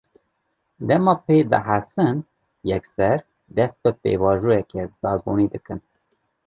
[0.87, 2.15] Dema pê dihesin,
[2.69, 3.19] yekser
[3.55, 5.79] dest bi pêvajoyeke zagonî dikin